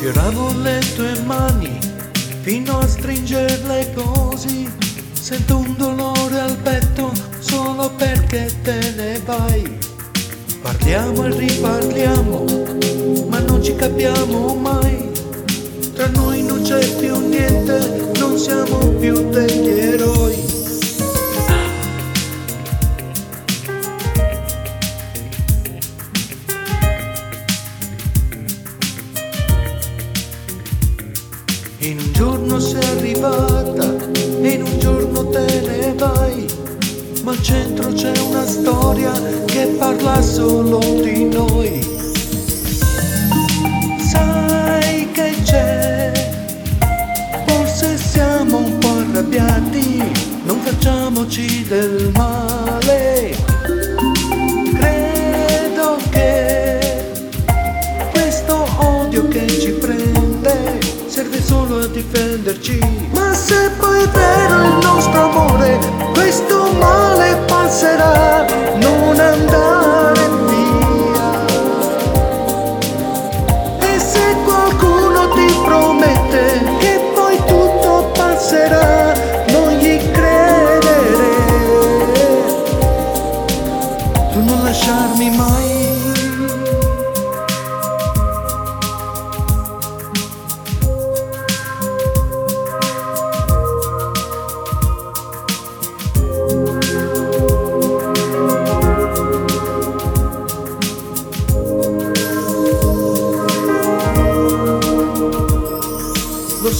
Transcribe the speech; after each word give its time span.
Sfioravo 0.00 0.54
le 0.62 0.80
tue 0.94 1.12
mani 1.26 1.78
fino 2.40 2.78
a 2.78 2.86
stringerle 2.86 3.92
così. 3.92 4.66
Sento 5.12 5.58
un 5.58 5.74
dolore 5.76 6.40
al 6.40 6.56
petto 6.56 7.12
solo 7.38 7.90
perché 7.96 8.50
te 8.62 8.94
ne 8.96 9.20
vai. 9.26 9.78
Parliamo 10.62 11.26
e 11.26 11.36
riparliamo, 11.36 12.44
ma 13.28 13.40
non 13.40 13.62
ci 13.62 13.76
capiamo 13.76 14.54
mai. 14.54 15.10
Tra 15.92 16.06
noi 16.06 16.44
non 16.44 16.62
c'è 16.62 16.80
più 16.96 17.18
niente, 17.18 18.10
non 18.18 18.38
siamo 18.38 18.78
più 18.98 19.28
degli 19.28 19.68
eroi. 19.68 20.49
In 31.90 31.98
un 31.98 32.12
giorno 32.12 32.60
sei 32.60 32.84
arrivata 32.84 33.96
e 34.40 34.48
in 34.48 34.62
un 34.62 34.78
giorno 34.78 35.26
te 35.26 35.60
ne 35.66 35.94
vai, 35.94 36.46
ma 37.24 37.32
al 37.32 37.42
centro 37.42 37.90
c'è 37.92 38.16
una 38.16 38.46
storia 38.46 39.10
che 39.46 39.74
parla 39.76 40.22
solo 40.22 40.78
di 40.78 41.24
noi. 41.24 41.84
Sai 44.08 45.10
che 45.10 45.34
c'è, 45.42 46.12
forse 47.48 47.98
siamo 47.98 48.58
un 48.58 48.78
po' 48.78 48.90
arrabbiati, 48.90 50.12
non 50.44 50.60
facciamoci 50.60 51.64
del 51.64 52.12
male. 52.14 52.79
Difenderci. 62.10 63.08
Ma 63.12 63.32
se 63.32 63.70
poi 63.78 64.02
è 64.02 64.08
vero 64.08 64.62
il 64.64 64.78
nostro 64.82 65.30
amore, 65.30 65.78
questo 66.12 66.72
male 66.72 67.36
passerà, 67.46 68.44
non 68.76 69.18
andare 69.18 70.28
via. 70.48 71.46
E 73.80 73.98
se 73.98 74.36
qualcuno 74.44 75.28
ti 75.34 75.54
promette 75.64 76.62
che 76.78 77.00
poi 77.14 77.36
tutto 77.46 78.10
passerà, 78.12 79.12
non 79.52 79.72
gli 79.74 80.10
credere. 80.10 81.68
Tu 84.32 84.44
non 84.44 84.62
lasciarmi 84.64 85.36
mai. 85.36 85.69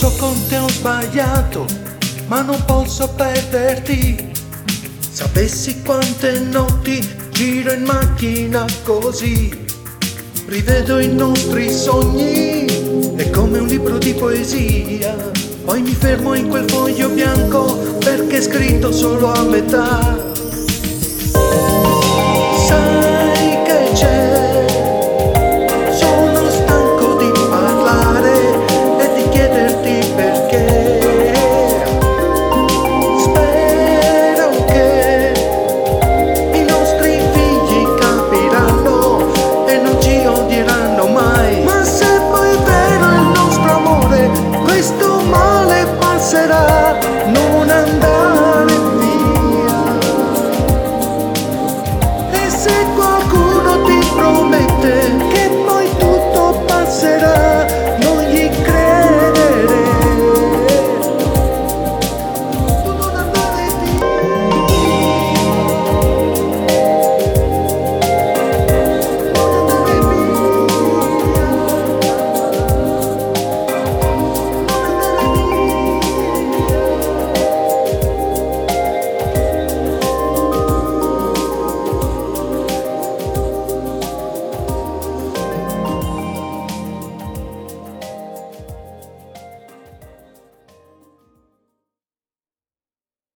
So 0.00 0.10
con 0.16 0.34
te 0.48 0.56
ho 0.56 0.66
sbagliato, 0.70 1.66
ma 2.28 2.40
non 2.40 2.64
posso 2.64 3.06
perderti. 3.10 4.32
Sapessi 5.10 5.82
quante 5.82 6.38
notti 6.38 7.06
giro 7.28 7.70
in 7.72 7.82
macchina 7.82 8.64
così. 8.82 9.66
Rivedo 10.46 11.00
i 11.00 11.12
nostri 11.12 11.70
sogni, 11.70 12.64
è 13.16 13.28
come 13.28 13.58
un 13.58 13.66
libro 13.66 13.98
di 13.98 14.14
poesia. 14.14 15.14
Poi 15.66 15.82
mi 15.82 15.92
fermo 15.92 16.32
in 16.32 16.48
quel 16.48 16.70
foglio 16.70 17.10
bianco 17.10 17.76
perché 17.98 18.38
è 18.38 18.40
scritto 18.40 18.90
solo 18.90 19.30
a 19.30 19.42
metà. 19.42 20.29
Passerà, 46.30 46.96
non 47.26 47.68
andare 47.68 48.78
via. 49.00 49.98
E 52.30 52.50
se 52.50 52.86
qualcuno 52.94 53.82
ti 53.82 53.98
promette 54.14 55.16
che 55.32 55.50
poi 55.66 55.88
tutto 55.98 56.62
passerà, 56.66 57.39